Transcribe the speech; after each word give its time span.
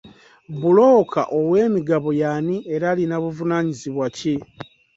Bbulooka 0.53 1.21
w'emigabo 1.49 2.09
y'ani 2.21 2.57
era 2.73 2.85
alina 2.93 3.15
buvunaanyizibwa 3.23 4.05
ki? 4.17 4.35